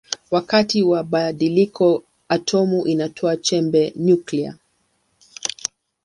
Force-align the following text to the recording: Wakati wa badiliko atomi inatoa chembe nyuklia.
Wakati 0.31 0.83
wa 0.83 1.03
badiliko 1.03 2.03
atomi 2.29 2.81
inatoa 2.91 3.37
chembe 3.37 3.93
nyuklia. 3.95 4.57